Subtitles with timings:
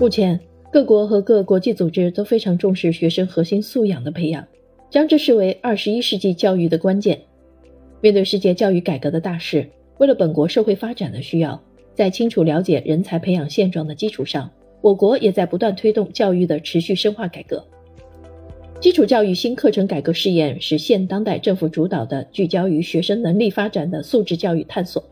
[0.00, 0.40] 目前，
[0.72, 4.46] 各国和各国际组织都非常重视学生核心素养的培养，
[4.88, 7.20] 将之视为二十一世纪教育的关键。
[8.00, 11.62] 面对世界教育改革的大势，为了本国社会发展的需要，
[11.94, 14.50] 在清楚了解人才培养现状的基础上，
[14.80, 17.62] 我国也在不断推动教育的持续深化改革。
[18.80, 25.04] 基础教育新课程改革试验是现当代政府主导的聚焦于学生能力发展的素质教育探索，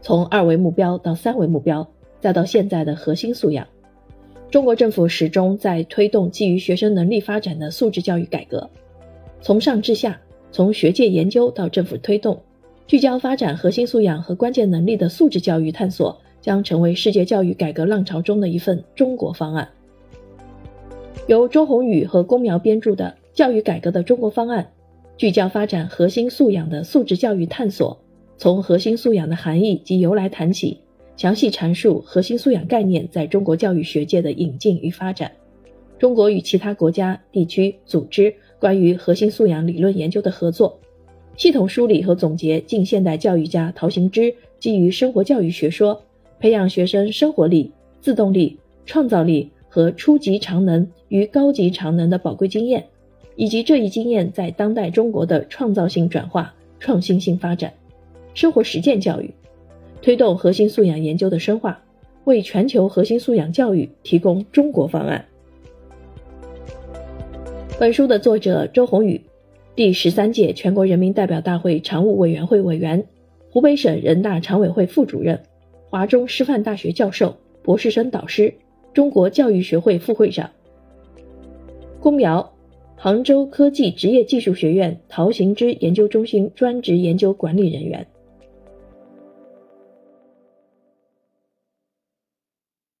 [0.00, 1.84] 从二维目标到三维目标，
[2.22, 3.66] 再到现在的核心素养，
[4.48, 8.70] 中国政府始终在推动基于学生能力发展的素质教育改革，
[9.40, 10.20] 从上至下，
[10.52, 12.40] 从学界研究到政府推动，
[12.86, 19.68] 聚焦发展核心素养和关键能力的素质教育探索，将成为世界教育改革浪潮中的一份中国方案。
[21.26, 24.62] 由周宏宇和龚苗编著的《教育改革的中国方案》，
[25.16, 27.98] 聚焦发展核心素养的素质教育探索，
[28.38, 30.81] 从核心素养的含义及由来谈起，
[31.16, 35.30] 详细阐述核心素养概念在中国教育学界的引进与发展，
[35.98, 40.78] 中国与其他国家、地区、组织关于核心素养理论研究的合作，
[41.36, 46.02] 系统梳理和总结近现代教育家陶行知基于生活教育学说，
[46.40, 49.50] 培养学生生活力、自动力、创造力。
[49.74, 52.84] 和初级常能与高级常能的宝贵经验，
[53.36, 57.72] 以及这一经验在当代中国的创造性转化、创新性发展，
[58.34, 59.32] 生活实践教育，
[60.02, 61.80] 推动核心素养研究的深化，
[62.24, 65.24] 为全球核心素养教育提供中国方案。
[67.78, 69.20] 本书的作者周宏宇，
[69.76, 73.06] 第十三届全国人民代表大会常务委员会委员，
[73.50, 75.40] 湖北省人大常委会副主任，
[75.88, 78.52] 华中师范大学教授、博士生导师。
[78.92, 80.50] 中国教育学会副会长，
[81.98, 82.52] 龚苗，
[82.94, 88.06] 杭州科技职业技术学院陶行知研究中心专职研究管理人员。